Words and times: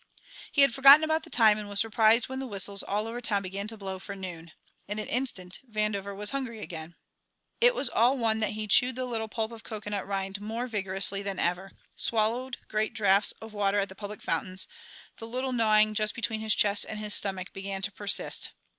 He 0.51 0.63
had 0.63 0.73
forgotten 0.73 1.03
about 1.03 1.21
the 1.21 1.29
time 1.29 1.59
and 1.59 1.69
was 1.69 1.79
surprised 1.79 2.27
when 2.27 2.39
the 2.39 2.47
whistles 2.47 2.81
all 2.81 3.05
over 3.05 3.19
the 3.19 3.21
town 3.21 3.43
began 3.43 3.67
to 3.67 3.77
blow 3.77 3.99
for 3.99 4.15
noon. 4.15 4.51
In 4.87 4.97
an 4.97 5.05
instant 5.07 5.59
Vandover 5.69 6.15
was 6.15 6.31
hungry 6.31 6.59
again. 6.59 6.95
It 7.59 7.75
was 7.75 7.87
all 7.87 8.17
one 8.17 8.39
that 8.39 8.53
he 8.53 8.65
chewed 8.67 8.95
the 8.95 9.05
little 9.05 9.27
pulp 9.27 9.51
of 9.51 9.63
cocoanut 9.63 10.07
rind 10.07 10.41
more 10.41 10.65
vigorously 10.67 11.21
than 11.21 11.37
ever, 11.37 11.73
swallowed 11.95 12.57
great 12.67 12.95
draughts 12.95 13.31
of 13.33 13.53
water 13.53 13.77
at 13.77 13.89
the 13.89 13.95
public 13.95 14.23
fountains; 14.23 14.67
the 15.17 15.27
little 15.27 15.53
gnawing 15.53 15.93
just 15.93 16.15
between 16.15 16.39
his 16.39 16.55
chest 16.55 16.83
and 16.89 16.97
his 16.97 17.13
stomach 17.13 17.53
began 17.53 17.83
to 17.83 17.91
persist. 17.91 18.49